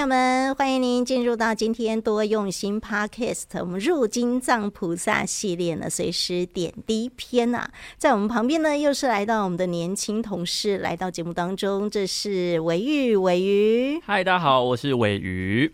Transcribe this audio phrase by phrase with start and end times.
[0.00, 14.00] 朋友们，欢迎您进入到今天多用心 Podcast，我们入金藏菩萨系列呢，随时点滴篇啊，在我们旁边呢，又是来到我们的年轻同事来到节目当中，这是鮪鱼，鮪鱼。
[14.02, 15.70] 嗨，大家好，我是韦鱼。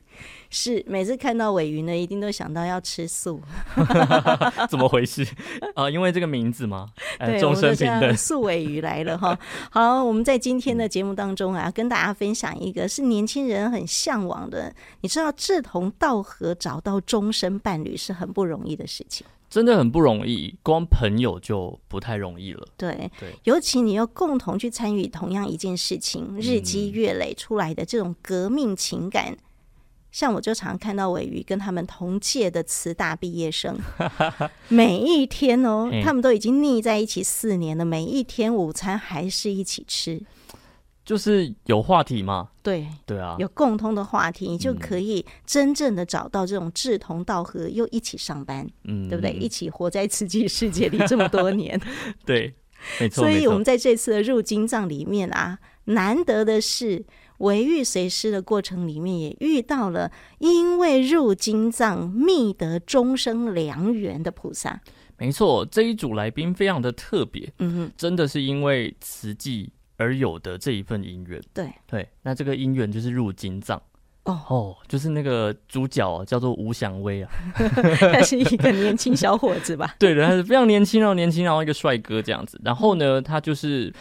[0.50, 3.40] 是每次看到尾鱼呢，一定都想到要吃素，
[4.70, 5.22] 怎么回事
[5.74, 5.90] 啊、呃？
[5.90, 6.88] 因为这个名字吗？
[7.18, 9.38] 对，众生平等，素尾鱼来了哈。
[9.70, 14.72] 好，我们在今天的节目当中啊，跟大家分享一个是年轻人很向往的。
[15.00, 22.66] 你知道，志同道合找到终身伴侣是很不容易的事情，真的很不容易，光朋友就不太容易了。
[22.76, 29.36] 对对，尤其你要共同去参与同样一件事情，日积月累出来的这种革命情感。
[30.16, 33.78] 嗯像我就常看到尾鱼跟他们同届的慈大毕业生，
[34.68, 40.18] 每一天哦，他们都已经腻在一起四年了，每一天午餐还是一起吃，
[41.04, 42.48] 就是有话题嘛。
[42.62, 49.32] 对对啊，有共通的话题，你就可以真正的找到这种志同道合，又一起上班，嗯，对不对？
[49.32, 51.78] 一起活在慈济世界里这么多年，
[52.24, 52.54] 对，
[52.98, 53.24] 没错。
[53.24, 57.04] 所以我们在这次的入金藏里面啊，难得的是。
[57.38, 64.80] 鮪鱼随师的过程里面，也遇到了因为入金藏觅得终生良缘的菩萨。
[65.18, 71.40] 没错，这一组来宾非常的特别，嗯哼，真的是因为慈济而有的这一份姻缘。
[71.54, 73.80] 对对，那这个姻缘就是入金藏。
[74.24, 77.30] 哦哦，就是那个主角叫做吴祥威啊，
[78.12, 79.94] 他是一个年轻小伙子吧？
[80.00, 82.60] 对的，他是非常年轻哦，年轻然后一个帅哥这样子。
[82.64, 83.92] 然后呢，他就是。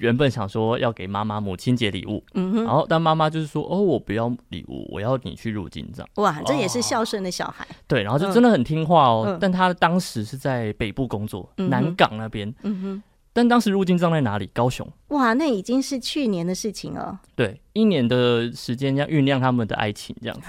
[0.00, 6.08] 原本想说要给妈妈母亲节礼物，嗯哼，然后但妈妈就是说，哦，我不要礼物，我要你去入境这样。
[6.16, 7.64] 哇，这也是孝顺的小孩。
[7.64, 7.74] 哦。
[7.86, 9.24] 对，然后就真的很听话哦。
[9.26, 12.52] 嗯、但他当时是在北部工作，嗯、南港那边。
[12.62, 13.02] 嗯哼。
[13.32, 14.50] 但当时入金藏在哪里？
[14.52, 14.84] 高雄。
[15.08, 17.20] 哇，那已经是去年的事情了。
[17.36, 20.48] 对，一年的时间要酝酿他们的爱情，这样子。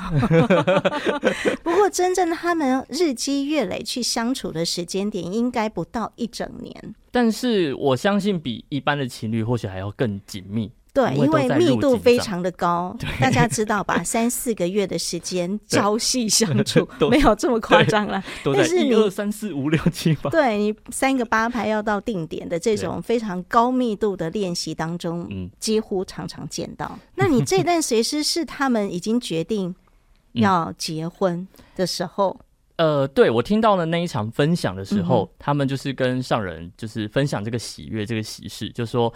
[1.61, 6.95] 不过，真正他们日积月累去相处的时间点，应该不到一整年。
[7.11, 10.71] 但是，我相信比一般的情侣或许还要更紧密。
[10.93, 14.01] 对，因为密度非常的高， 大家知道吧？
[14.03, 18.21] 三四个月的时间朝夕相处， 没有这么夸张了。
[18.43, 26.99] 但是你二三四五六七八，对你三个八拍要到定点的这种非常高密度的练习当中，嗯，几乎常常见到。
[27.15, 29.73] 那你这段随师是他们已经决定
[30.33, 32.37] 要结婚的时候？
[32.81, 39.13] 呃，对，我听到了那一场分享的时候，他们就是跟上人就是分享这个喜悦这个喜事，就说。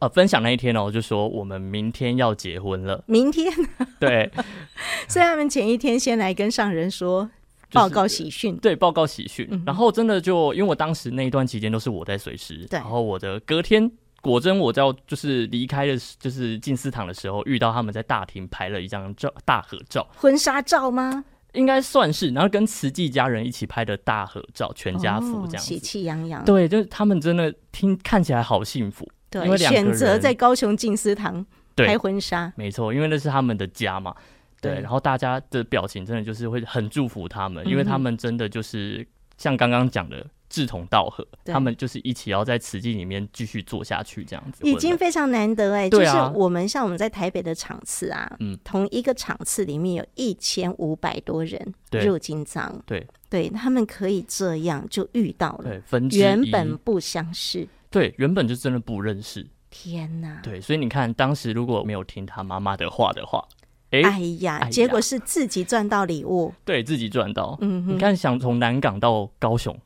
[0.00, 3.04] 呃，分享那一天哦，就说我们明天要结婚了。
[3.06, 3.46] 明天，
[4.00, 4.28] 对，
[5.06, 7.30] 所以他们前一天先来跟上人说
[7.70, 9.46] 报告喜讯，就是，对，报告喜讯。
[9.48, 13.88] 嗯、然后真的就因为我当时那一段期间都是我在随时，对，然后我的隔天
[14.20, 21.24] 果真我要就是离开的，就是进寺堂的时候，遇到他们在大厅拍了一张照大合照，婚纱照吗？
[21.56, 26.44] 应该算是，然后跟慈济家人一起拍的大合照，全家福这样子，喜气洋洋。
[26.44, 29.08] 对，就是他们真的听看起来好幸福。
[29.28, 34.14] 对，选择在高雄静思堂拍婚纱，没错，因为那是他们的家嘛。
[34.60, 39.06] 对，对，然后大家的表情真的就是会很祝福他们，嗯、因为他们真的就是
[39.36, 45.90] 像刚刚讲的志同道合，他们就是一起要在慈济里面继续做下去，这样子已经非常难得哎、欸。
[45.90, 51.74] 就是我们像我们在台北的场次啊，嗯，同一个场次里面有一千五百多人
[52.04, 57.68] 入金藏，对对，他们可以这样就遇到了，对，分原本不相识。
[57.90, 59.46] 对，原本就真的不认识。
[59.70, 60.40] 天哪！
[60.42, 63.46] 对，所以你看，当时如果没有听他妈妈的话的话，
[63.90, 67.56] 哎呀，哎呀，结果是自己赚到礼物，对自己赚到。
[67.60, 69.78] 嗯哼，你看，想从南港到高雄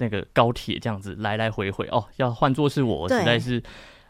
[0.00, 3.62] 那个高铁这样子来来回回哦，要换作是我，实在是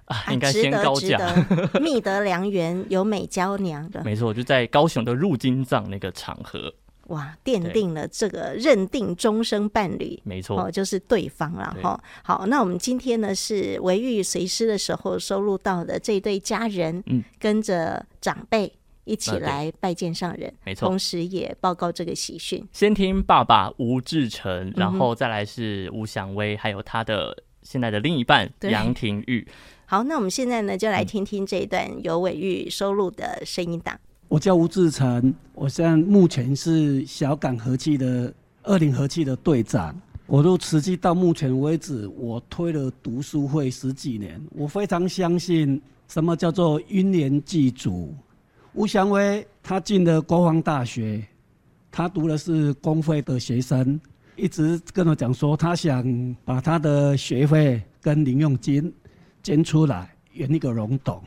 [0.04, 1.18] 啊，应该先高价。
[1.82, 6.72] 觅得良缘，有美娇娘的，没错，就在高雄的入金藏那个场合。
[7.08, 12.00] 哇，奠定了这个认定终生伴侣，没错，哦，就是对方了哈。
[12.22, 18.72] 好，那我们今天呢是维玉随师的时候收录到的这对家人，嗯，跟着长辈
[19.04, 22.66] 一起来拜见上人，没错，同时也报告这个喜讯。
[22.72, 29.46] 先听爸爸吴志成，然后再来是吴祥威，还有他的现在的另一半杨廷玉。
[29.86, 33.98] 好，那我们现在呢就来听听这一段由伟玉收录的声音档。
[34.28, 38.32] 我叫吴志成，我现在目前是小港和气的
[38.62, 40.00] 二零和气的队长。
[40.26, 44.40] 我入慈济到目前为止，我推了读书会十几年。
[44.52, 48.14] 我非常相信什么叫做因缘具足。
[48.74, 51.22] 吴祥威他进了国防大学，
[51.90, 54.00] 他读的是公费的学生，
[54.36, 58.92] 一直跟我讲说他想把他的学费跟零用金
[59.42, 61.22] 捐出来圆一个融董，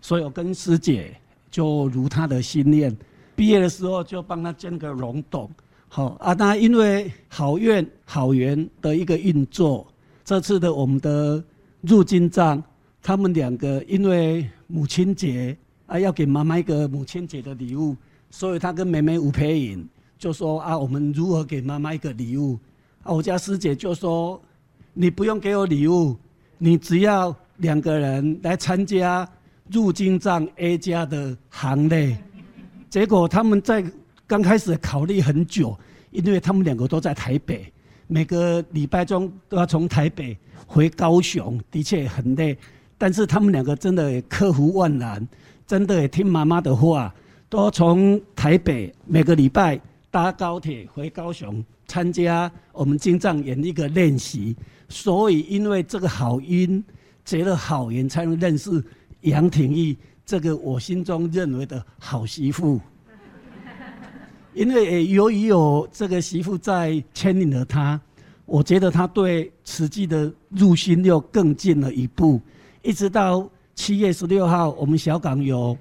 [0.00, 1.14] 所以我跟师姐。
[1.54, 2.92] 就如他的心愿。
[3.36, 5.48] 毕业的时候就帮他建个龙洞。
[5.86, 9.86] 好啊，那因为好愿好缘的一个运作，
[10.24, 11.40] 这次的我们的
[11.82, 12.60] 入金藏，
[13.00, 15.56] 他们两个因为母亲节
[15.94, 17.96] 啊，要给妈妈一个母亲节的礼物，
[18.28, 19.88] 所以他跟妹妹吴培颖
[20.18, 22.58] 就说啊，我们如何给妈妈一个礼物？
[23.04, 24.42] 啊，我家师姐就说，
[24.92, 26.16] 你不用给我礼物，
[26.58, 29.28] 你只要两个人来参加
[29.70, 32.18] 入金藏 A 加的行列。
[32.90, 33.84] 结果他们在
[34.26, 35.78] 刚开始考虑很久，
[36.10, 37.72] 因为他们两个都在台北，
[38.08, 40.36] 每个礼拜中都要从台北
[40.66, 42.58] 回高雄，的确很累。
[42.98, 45.24] 但是他们两个真的克服万难，
[45.66, 47.14] 真的也听妈妈的话，
[47.48, 49.80] 都从台北每个礼拜
[50.10, 54.54] 搭高铁回高雄参加我们金藏演艺的练习。
[54.88, 56.84] 所以因为这个好音
[57.24, 58.82] 结了好缘，才能认识
[59.22, 59.96] 杨廷玉。
[60.26, 62.80] 这个我心中认为的好媳妇，
[64.54, 68.00] 因为由于有这个媳妇在牵引了他，
[68.46, 72.40] 我觉得他对慈济的入心又更进了一步。
[72.82, 75.76] 一直到七月十六号，我们小港有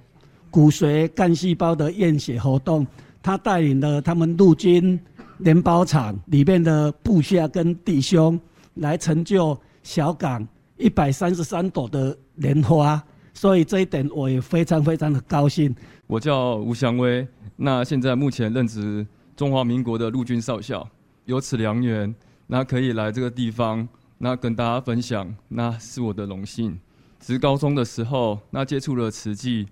[0.50, 2.86] 骨髓干细胞的验血活动，
[3.22, 5.00] 他带领了他们陆军
[5.38, 8.40] 联保厂里面的部下跟弟兄
[8.76, 10.46] 来成就小港
[10.78, 13.02] 一百三十三朵的莲花。
[13.36, 15.76] 所以这一点我也非常非常的高兴。
[16.08, 19.06] 我叫吴祥威，那现在目前任职
[19.36, 20.88] 中华民国的陆军少校，
[21.26, 22.14] 有此良缘，
[22.46, 23.88] 那可以来这个地方，
[24.18, 26.78] 那跟大家分享，那是我的荣幸。
[27.24, 29.66] 职高中的时候，那接触了慈济，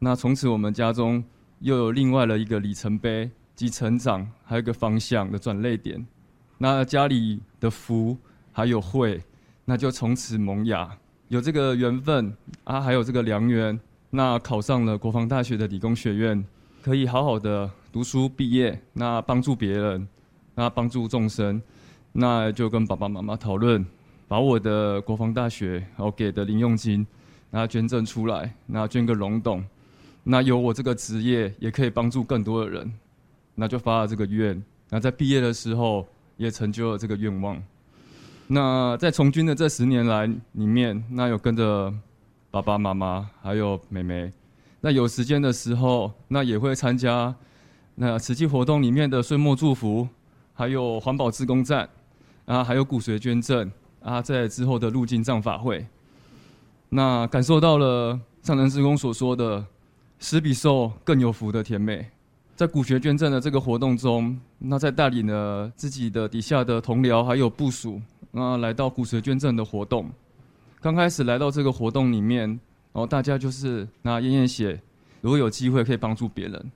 [0.00, 1.22] 那从此我们家中
[1.60, 6.04] 又有另外的一个里程碑及成长，还有一个方向的转捩点。
[6.58, 8.16] 那家里的福
[8.50, 9.22] 还有慧，
[9.64, 10.90] 那就从此萌芽。
[11.28, 13.78] 有这个缘分啊，还有这个良缘，
[14.10, 16.44] 那考上了国防大学的理工学院，
[16.82, 20.08] 可以好好的读书毕业，那帮助别人，
[20.56, 21.62] 那帮助众生，
[22.10, 23.86] 那就跟爸爸妈妈讨论，
[24.28, 27.04] 把我的国防大学然后给的零用金，
[27.50, 29.64] 那捐赠出来，那捐个龙洞，
[30.22, 32.92] 那有我这个职业也可以帮助更多的人，
[33.54, 37.60] 那就发了这个愿，那在毕业的时候也成就了这个愿望。
[38.46, 41.92] 那在从军的这十年来里面，那有跟着
[42.50, 44.32] 爸爸妈妈还有妹妹，
[44.80, 47.34] 那有时间的时候，那也会参加
[47.94, 50.08] 那慈济活动里面的岁末祝福，
[50.54, 51.88] 还有环保志工站，
[52.44, 53.70] 啊，还有骨髓捐赠
[54.02, 55.86] 啊，在之后的入金藏法会，
[56.90, 59.64] 那感受到了上人志工所说的
[60.18, 62.08] “施比受更有福”的甜美。
[62.56, 68.00] 在骨学捐赠的这个活动中，那在带领了自己的底下的同僚还有部属。
[68.32, 70.10] 那来到骨髓捐赠的活动，
[70.80, 74.80] 刚开始来到这个活动里面，然后大家就是那验验血，
[75.20, 76.70] 如果有机会可以帮助别人。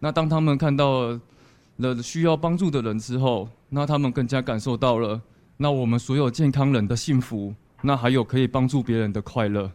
[0.00, 1.18] 那当他们看到
[1.76, 5.20] 了需要帮助的人之后，那他们更加感受到了
[5.56, 9.70] 那我们所有健康人的幸福，那还有可以帮助别人的快乐。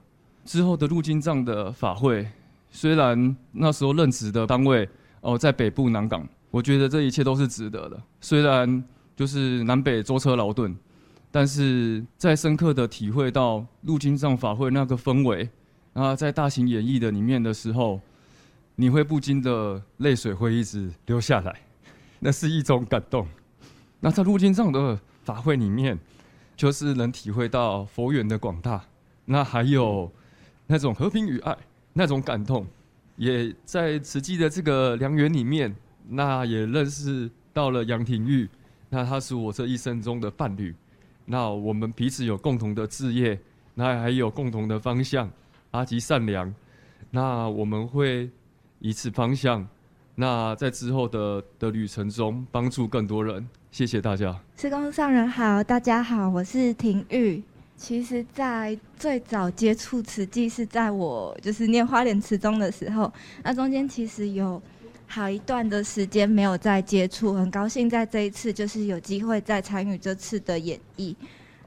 [0.45, 2.27] 之后的入金藏的法会，
[2.69, 4.87] 虽然那时候任职的单位
[5.21, 8.01] 哦在北部南港，我觉得这一切都是值得的。
[8.19, 8.83] 虽然
[9.15, 10.75] 就是南北舟车劳顿。
[11.33, 15.49] 但是在深刻的体会到入金藏法会那个氛围，
[15.93, 18.01] 啊，在大型演绎的里面的时候，
[18.75, 21.61] 你会不禁的泪水会一直流下来，
[22.19, 23.25] 那是一种感动。
[24.01, 25.97] 那在入金藏的法会里面，
[26.55, 28.83] 就是能体会到佛缘的广大，
[29.25, 30.11] 那还有
[30.67, 31.57] 那种和平与爱
[31.93, 32.65] 那种感动，
[33.17, 35.75] 也在慈济的这个良缘里面，
[36.09, 38.49] 那也认识到了杨廷玉，
[38.89, 40.73] 那他是我这一生中的伴侣。
[41.25, 43.39] 那我们彼此有共同的志业，
[43.75, 45.29] 那还有共同的方向，
[45.71, 46.53] 阿吉善良。
[47.09, 48.29] 那我们会
[48.79, 49.67] 以此方向，
[50.21, 53.43] 那在之后的的旅程中帮助更多人。
[53.71, 54.39] 谢谢大家。
[54.55, 57.41] 施工上人好，大家好，我是廷玉。
[57.75, 63.11] 其实，在最早接触慈济是在我就是念花莲慈中的时候，
[63.41, 64.61] 那中间其实有。
[65.07, 71.13] 好一段的时间没有再接触，很高兴在这一次就是有机会再参与这次的演绎。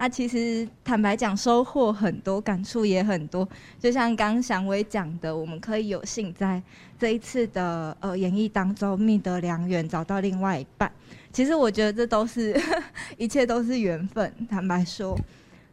[0.05, 3.49] 那其实坦白讲，收获很多，感触也很多。
[3.81, 6.63] 就像刚祥威讲的，我们可以有幸在
[6.99, 10.93] 这一次的呃演绎当中觅得良缘，找到另外一半。
[11.33, 12.55] 其实我觉得这都是
[13.17, 14.31] 一切都是缘分。
[14.47, 15.19] 坦白说，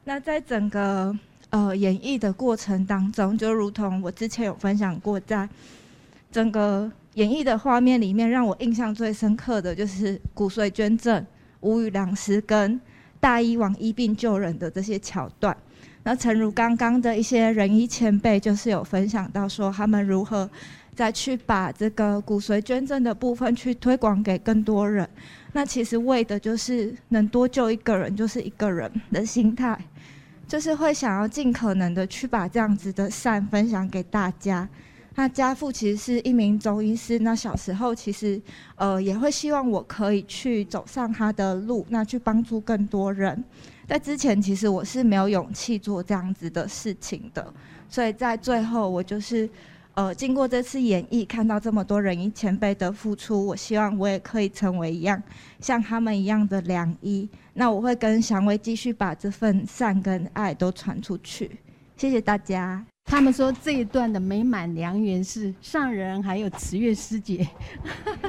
[0.05, 1.13] 那在整个
[1.49, 5.49] 呃演绎的过程当中，就如同我之前有分享过，在
[6.31, 6.89] 整个。
[7.15, 11.25] 演绎的画面里面，让我印象最深刻的就是骨髓捐赠、
[11.59, 12.79] 无语良师跟
[13.21, 15.55] 大医王医病救人的这些桥段。
[16.03, 20.49] 那诚如刚刚的一些仁医前辈，就是有分享到说他们如何
[20.95, 25.07] 再去把这个骨髓捐赠的部分去推广给更多人。
[25.53, 29.77] 那其实为的就是能多救一个人就是一个人的心态，
[30.47, 34.67] 就是会想要尽可能的去把这样子的善分享给大家。
[35.15, 38.41] 那家父其实是一名中医师，那小时候其实
[38.75, 43.43] 呃也会希望我可以去走上他的路，那去帮助更多人。
[43.87, 47.53] 在之前其实我是没有勇气做这样子的事情的，
[47.89, 49.49] 所以在最后我就是。
[49.93, 55.21] 呃，经过这次演绎，看到这么多人医前辈的付出，我希望我也可以成为一样
[55.59, 57.27] 像他们一样的良医。
[57.53, 61.51] 那我会跟祥威继续把这份善跟爱都传出去。
[61.97, 62.81] 谢谢大家。
[63.05, 67.47] 他们说这一段的美满良缘是上人还有慈月师姐，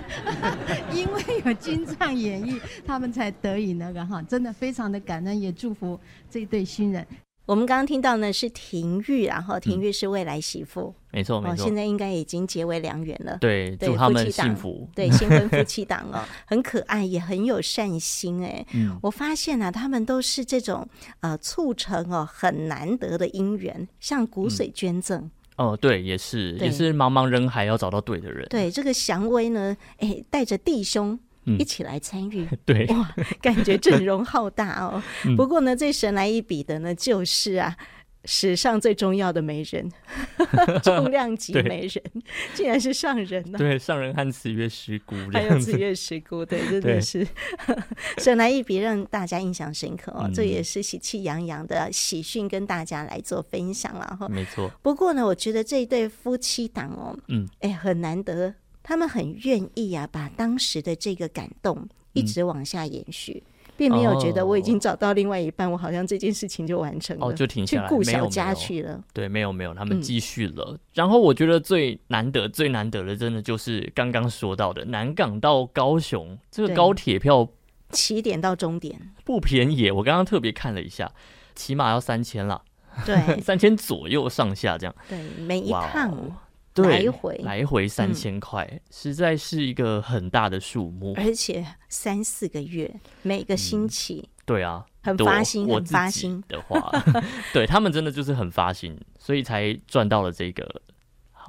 [0.92, 5.98] 因为有金唱演绎，他们才得以那个哈，真的非常的感恩，也祝福
[6.28, 7.06] 这对新人。
[7.44, 13.36] 我们刚刚听到呢是廷玉，然后廷玉是未来媳妇，嗯、没错没错，现在应该已经结为良缘了。
[13.40, 14.88] 对，祝他们幸福。
[14.94, 18.64] 对， 新婚夫妻档哦，很可爱，也很有善心哎。
[18.74, 20.88] 嗯，我发现啊，他们都是这种
[21.20, 25.28] 呃促成哦很难得的姻缘，像骨髓捐赠。
[25.56, 28.46] 哦、对，也是也是茫茫人海要找到对的人。
[28.48, 31.18] 对，这个祥威呢，哎，带着弟兄。
[31.44, 35.02] 一起来参与，嗯， 对，哇，感觉阵容浩大哦。
[35.36, 37.76] 不过呢，最神来一笔的呢，就是啊，
[38.24, 39.90] 史上最重要的媒人，
[40.84, 42.02] 重量级媒人，
[42.54, 43.58] 竟然是上人呢，啊。
[43.58, 47.26] 对，上人和慈月师姑，还有子月师姑，对，真的是
[48.18, 50.22] 神来一笔，让大家印象深刻哦。
[50.26, 54.28] 嗯，这也是喜气洋洋的喜讯，跟大家来做分享了哈。
[54.28, 54.70] 没错。
[54.82, 58.54] 不过呢，我觉得这一对夫妻档哦，嗯，哎，很难得。
[58.82, 69.02] 他们很愿意啊，把当时的这个感动一直往下延续，嗯、并没有觉得我已经找到另外一半，哦、我好像这件事情就完成了，哦，就停下来去顾小家去了。
[69.12, 70.72] 对，没有没有，他们继续了。
[70.72, 77.48] 嗯、然后我觉得最难得、最难得的，真的就是刚刚说到的南港到高雄这个高铁票，
[77.90, 79.90] 起点到终点不便宜。
[79.90, 81.10] 我刚刚特别看了一下，
[81.54, 82.62] 起码要三千了，
[83.06, 84.94] 对， 三千左右上下这样。
[85.08, 86.36] 对，每一趟。
[86.74, 87.36] 对，来回。
[87.44, 96.90] 来回三千块，嗯，实在是一个很大的数目，而且三四个月，每个星期，嗯，对啊，很发心，很发心的话，
[97.52, 100.82] 对他们真的就是很发心，所以才赚到了这个。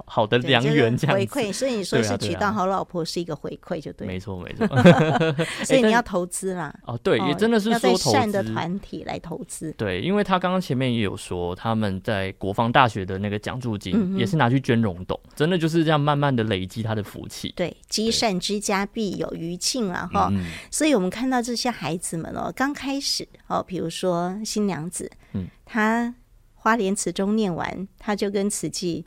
[0.06, 4.66] 好的良缘这样回馈，所以你说是娶到好老婆是一个回馈，就对，没错没错。
[5.64, 6.74] 所以你要投资啦。
[6.86, 9.72] 哦，对，也真的是说投资善的团体来投资。
[9.72, 17.52] 对，因为他刚刚前面也有说，他们在国防大学的那个奖助金也是拿去捐溶洞，真的就是这样慢慢的累积他的福气。
[17.56, 20.32] 对，积善之家必有余庆啊哈。
[20.70, 26.14] 所以我们看到这些孩子们哦，刚开始哦，比如说新娘子，嗯，他
[26.54, 29.04] 花莲词中念完，他就跟慈济。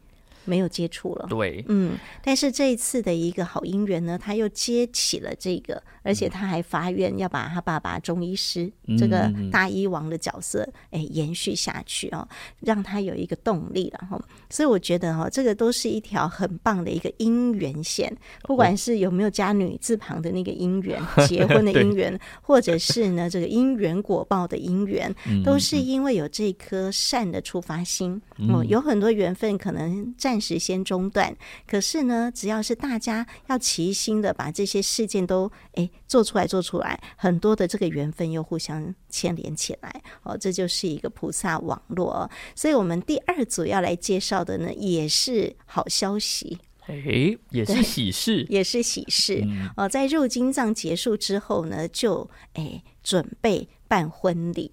[0.48, 12.26] 没有接触了，对，嗯，但是这一次的一个好姻缘呢，他又接起了这个，而且他还发愿要把他爸爸中医师、嗯、这个大医王的角色，哎，延续下去哦，
[12.62, 14.18] 让他有一个动力了哈。
[14.50, 30.38] 所以我觉得哈，这个都是一条很棒的一个姻缘线，不管是有没有加女字旁的那个姻缘， 结婚的姻缘，或者是呢这个因缘果报的姻缘，都是因为有这颗善的出发心哦，有很多缘分可能暂。
[30.38, 31.36] 暂时先中断，
[31.66, 42.30] 可是呢，只要是大家要齐心的把这些事件都诶做出来，做出来，很多的这个缘分又互相牵连起来，哦，这就是一个菩萨网络哦。
[42.56, 49.44] 所以，我们第二组要来介绍的呢，也是好消息，哎，也是喜事， 也是喜事
[49.76, 49.88] 哦。
[49.88, 54.72] 在入金藏结束之后呢，就哎准备办婚礼。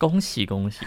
[0.00, 0.78] 恭喜恭喜！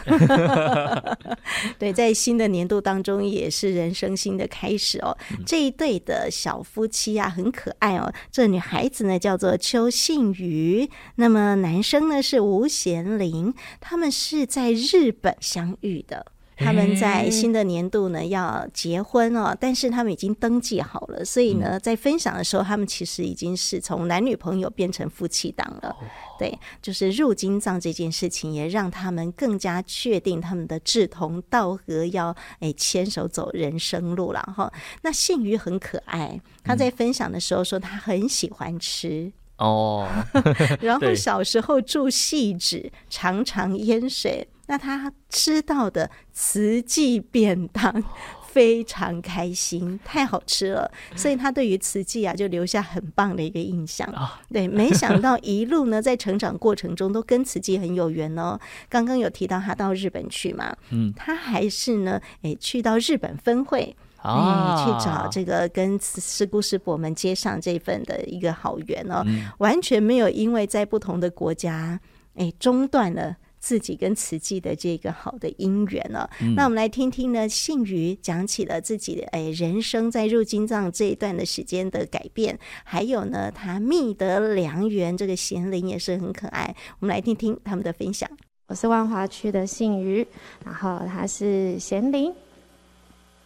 [1.77, 5.15] 对，在新的年度当中，也是人生新的开始哦。
[5.29, 8.11] 嗯、这一对的小夫妻啊，很可爱哦。
[8.31, 16.32] 这女孩子呢叫做邱信宇，那么男生呢是吴贤林，他们是在日本相遇的。
[16.63, 25.95] 他们在新的年度呢要结婚哦，但是他们已经登记好了，所以呢，在分享的时候，他们其实已经是从男女朋友变成夫妻档了。
[26.39, 34.71] 对，就是入金藏这件事情，也让他们更加确定他们的志同道合，要哎牵手走人生路了哈。
[35.03, 39.31] 那信鱼很可爱，他在分享的时候说他很喜欢吃。
[39.57, 40.07] 哦，
[40.81, 44.47] 然后小时候住汐止，常常淹水。
[44.67, 48.03] 那他吃到的慈济便当
[48.53, 54.07] 非常开心，太好吃了，所以他对于慈济啊就留下很棒的一个印象。
[54.51, 58.59] 对，没想到一路呢在成长过程中都跟慈济很有缘哦。
[58.87, 63.95] 刚刚有提到他到日本去嘛，嗯，他还是呢，哎，去到日本分会。
[64.17, 71.99] 啊，哎，去找这个跟师姑师伯们接上这份的一个好缘哦，嗯、完全没有因为在不同的国家，
[72.35, 73.35] 哎，中断了。
[73.63, 86.75] 自己跟慈济的这个好的姻缘了，嗯、那我们来听听呢，信瑜讲起了自己的哎人生在入金藏这一段的时间的改变，还有呢，他觅得良缘，这个贤灵也是很可爱。
[86.99, 88.29] 我们来听听他们的分享。
[88.67, 90.27] 我是万华区的信瑜，
[90.65, 92.33] 然后他是贤灵。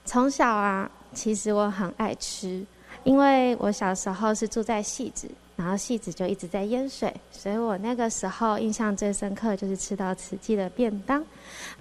[0.04, 2.66] 从小啊，其实我很爱吃，
[3.04, 5.30] 因为我小时候是住在汐止。
[5.58, 11.20] 然后戏子就一直在淹水，所以我那个时候印象最深刻就是吃到慈济的便当，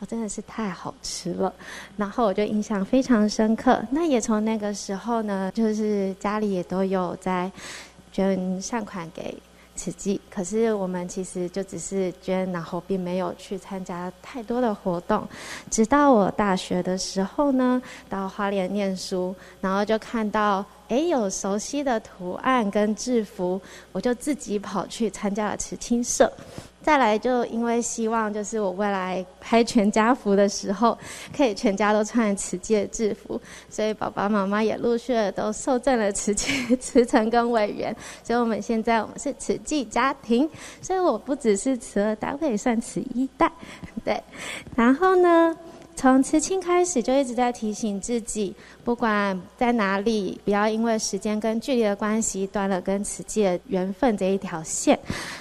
[0.01, 1.53] 哦，真的是太好吃了。
[1.95, 3.85] 然后我就印象非常深刻。
[3.91, 7.53] 那也从那个时候呢，就是家里也都有在
[8.11, 9.37] 捐善款给
[9.75, 15.29] 慈济，可是我们其实就只是捐，然后并没有去参加太多的活动。
[15.71, 20.65] 直到我大学的时候呢，到花莲念书，然后就看到。
[20.89, 23.61] 哎，有熟悉的图案跟制服，
[23.93, 26.33] 我就自己跑去参加了慈青社。
[26.83, 30.97] 再来，就因为希望就是我未来拍全家福的时候，
[31.37, 37.95] 可以全家都穿慈济的制服，所以爸爸妈妈也陆续的都受赠了慈济 慈诚跟委员。
[38.23, 40.49] 所以我们现在我们是慈济家庭，
[40.81, 43.51] 所以我不只是慈二代，我也算慈一代。
[44.05, 44.23] 对，
[44.77, 45.57] 然后呢，
[45.97, 54.99] 从慈青开始就一直在提醒自己，不管在哪里，不要因为时间跟距离的关系断了跟此界的缘分这一条线。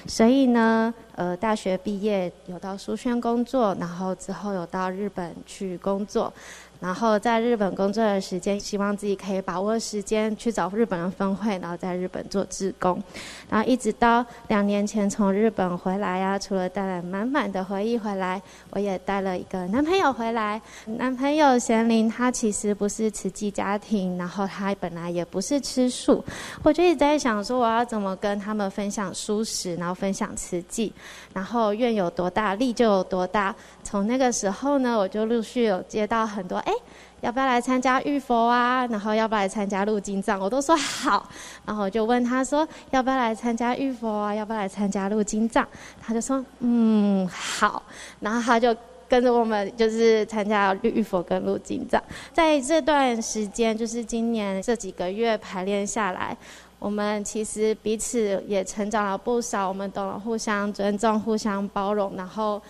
[0.08, 6.34] 所以呢，呃，大学毕业有到书轩工作，然后之后有到日本去工作。
[6.80, 13.02] 然后在日本工作的时间，希望自己可以把握时间去找日本的分会，然后在日本做志工。
[13.50, 18.42] 然后一直到两年前从日本回来呀、啊，除了带来满满的回忆回来，
[18.72, 20.62] 我也带了一个男朋友回来。
[20.86, 26.24] 男朋友贤林，他其实不是慈济家庭，然后他本来也不是吃素。
[26.64, 30.92] 我就一直在想说，我要怎么跟他们分享素食，然后分享慈济，
[31.34, 33.56] 然后愿有多大，力就有多大。
[33.84, 36.74] 从那个时候呢，我就陆续有接到很多，哎，
[37.22, 38.86] 要不要来参加浴佛啊？
[38.88, 40.40] 然后要不要来参加入金藏？
[40.40, 41.30] 我都说好。
[41.66, 44.36] 然后我就问他说，要不要来参加浴佛啊？
[44.36, 45.66] 要不要来参加入金藏？
[46.02, 47.82] 他就说，嗯，好。
[48.20, 48.76] 然后他就
[49.08, 52.02] 跟着我们，就是参加浴佛跟入金藏。
[52.34, 56.36] 在这段时间，就是今年这几个月排练下来，
[56.80, 59.68] 我们其实彼此也成长了不少。
[59.68, 62.62] 我们懂了互相尊重、互相包容，然后。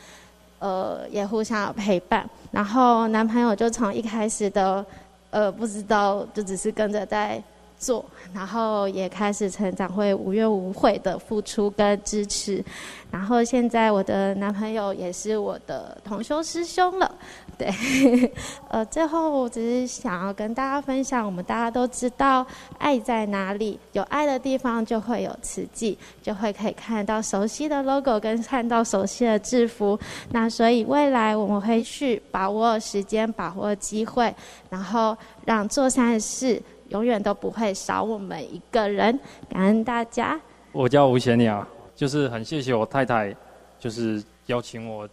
[0.59, 4.85] 呃，也互相陪伴，然后男朋友就从一开始的，
[5.29, 7.41] 呃，不知道，就只是跟着在
[7.77, 12.63] 做，然后也开始成长，会无怨无悔的付出跟支持，
[13.11, 17.15] 然后现在我的男朋友也是我的同修师兄了。
[17.57, 17.71] 对，
[18.67, 22.45] 呃，最后我只是想要跟大家分享，我们大家都知道，
[22.77, 29.97] 爱在哪里，有爱的地方就会有慈济，就会可以看到熟悉的 logo 跟看到熟悉的制服。
[30.31, 34.35] 那所以未来我们会去把握时间，把握机会，
[34.69, 39.19] 然后让做善事永远都不会少我们一个人。
[39.49, 40.39] 感恩大家。
[40.71, 43.35] 我叫吴贤鸟，就是很谢谢我太太，
[43.79, 45.07] 就是邀请我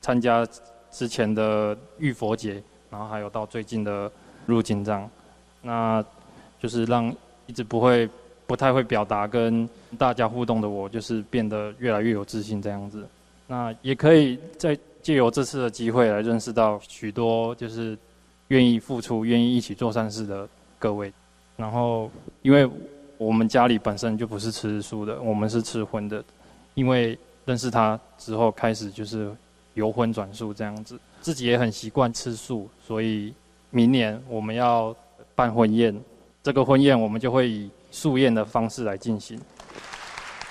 [0.00, 0.46] 参加。
[0.90, 4.10] 之前的浴佛节，然后还有到最近的
[4.46, 5.08] 入经藏，
[5.60, 6.02] 那
[6.58, 7.14] 就是让
[7.44, 8.08] 一直不会、
[8.46, 13.06] 不太会表达跟大家互动的我，就是变得越来越有自信这样子。
[13.46, 17.96] 那也可以再借由这次的机会来认识到许多就是
[18.48, 21.12] 愿意付出、愿意一起做善事的各位。
[21.56, 22.10] 然后，
[22.42, 22.68] 因为
[23.16, 26.24] 我们家里本身就不是吃素的，我们是吃荤的。
[26.74, 29.34] 因为认识他之后，开始就是。
[29.74, 33.32] 由荤转素这样子，自己也很习惯吃素，所以
[33.70, 34.92] 明年我们要
[35.36, 35.96] 办婚宴，
[36.42, 39.40] 这个婚宴我们就会以素宴的方式来进行，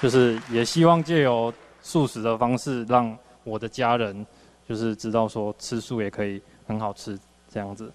[0.01, 4.25] 就是也希望借由素食的方式，让我的家人
[4.65, 7.19] 就是知道说吃素也可以很好吃
[7.51, 7.91] 这样子，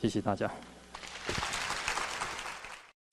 [0.00, 0.50] 谢谢大家。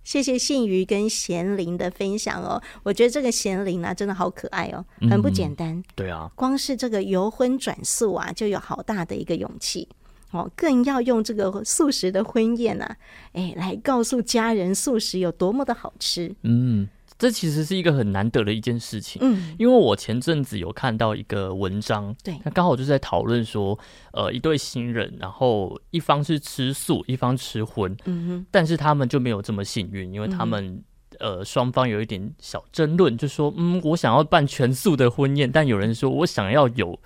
[0.06, 5.76] 谢谢信瑜跟贤玲的分享哦，我觉得这个贤玲呢，真的好可爱哦，很不简单。
[5.76, 9.90] 嗯、对啊，光是这个由荤转素啊，就有好大的一个勇气
[10.32, 12.96] 哦，更要用这个素食的婚宴啊，
[13.34, 16.34] 哎，来告诉家人素食有多么的好吃。
[16.44, 16.88] 嗯。
[17.18, 23.80] 这其实是一个很难得的一件事情，嗯，因为我前阵子有看到一个文章，对，那刚好就是在讨论说，
[24.12, 30.84] 呃，一对新人，然后一方是吃素，一方吃荤，嗯哼，但是他们就没有这么幸运，因为他们、
[31.20, 37.00] 嗯、呃双方有一点小争论，就说，嗯，我想要办全素的婚宴，但有人说我想要有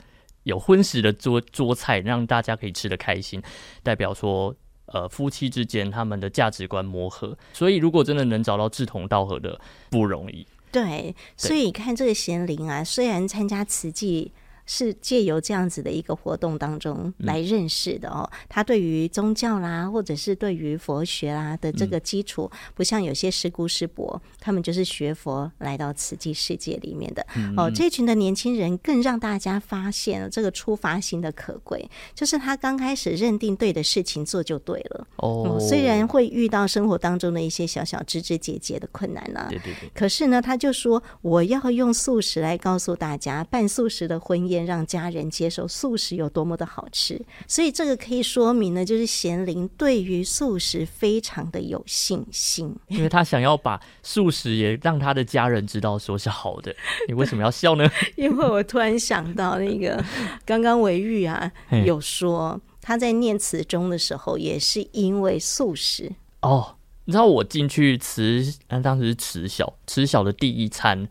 [0.44, 3.42] 有荤食的桌桌菜，让大家可以吃的开心，
[3.84, 4.56] 代表说。
[4.94, 7.38] 呃夫妻之间他们的价值观磨合。
[7.54, 10.46] 所以如果真的能找到志同道合的，不容易。
[10.72, 14.32] 对，所以看这个贤玲啊，虽然参加慈济。
[14.72, 18.30] 是借由这样子的一个活动当中来认识的哦。
[18.48, 27.26] 他对于宗教啦，或者是对于佛学啦的这个基础，不像有些师姑师伯，他们就是学佛来到慈济世界里面的
[27.58, 27.68] 哦。
[27.74, 35.58] 这群的年轻人更让大家发现了这个出发心的可贵，就是他刚开始认定对的事情做就对了哦。
[35.60, 39.90] 虽然会遇到生活当中的一些小小枝枝节节的困难呢，对对对。
[39.96, 44.59] 可是呢，他就说我要用素食来告诉大家，半素食的婚宴。
[44.66, 56.76] 让家人接受素食有多么的好吃，所以这个可以说明呢，就是贤玲对于素食非常的有信心，因为他想要把素食也让他的家人知道说是好的。
[57.08, 57.90] 你为什么要笑呢？
[58.16, 60.04] 因为我突然想到那个
[60.46, 61.52] 刚刚维玉啊
[61.86, 66.76] 有说他在念词中的时候也是因为素食哦。
[67.06, 68.46] 你知道我进去慈，
[68.84, 71.10] 当时是慈小，慈小的第一餐。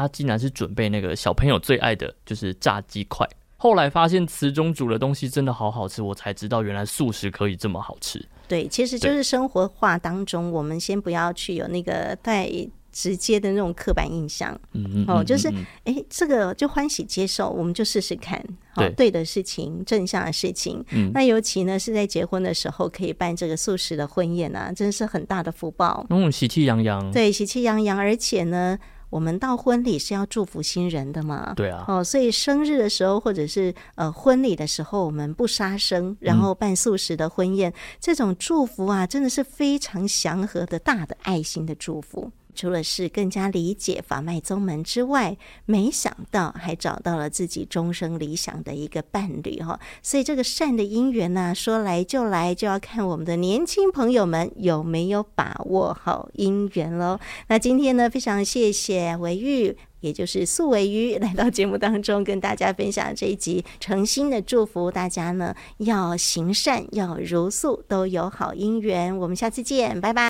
[0.00, 3.28] 他竟然是准备那个小朋友最爱的，就是炸鸡块。
[3.58, 8.26] 后来发现池中煮的东西真的好好吃，我才知道原来素食可以这么好吃。
[8.48, 12.48] 对，其实就是生活化当中，我们先不要去有那个太
[12.90, 14.58] 直接的那种刻板印象。
[14.72, 15.48] 嗯嗯，哦，就是
[15.84, 18.42] 哎、欸，这个就欢喜接受，我们就试试看。
[18.72, 20.82] 好，对的事情，正向的事情。
[20.92, 26.06] 嗯，那尤其呢是在结婚的时候可以办这个素食的婚宴啊，真是很大的福报。
[26.08, 27.12] 嗯，喜气洋洋。
[27.12, 28.78] 对，喜气洋洋，而且呢。
[29.10, 31.52] 我们到婚礼是要祝福新人的嘛？
[31.54, 31.84] 对啊。
[31.86, 42.30] 哦，所以生日的时候，或者是呃婚礼的时候，我们不杀生，然后办素食的婚宴，嗯，这种祝福啊，真的是非常祥和的大的爱心的祝福。
[42.54, 45.36] 除了是更加理解法脉宗门之外，
[45.66, 57.18] 没想到还找到了自己终生理想的一个伴侣哈，所以这个善的姻缘呢，说来就来，就要看我们的年轻朋友们有没有把握好姻缘喽。
[57.48, 69.16] 那今天呢，非常谢谢维玉，也就是素维瑜来到节目当中，跟大家分享这一集，诚心的祝福大家呢，要行善，要如素，都有好姻缘。
[69.16, 70.20] 我们下次见，拜拜。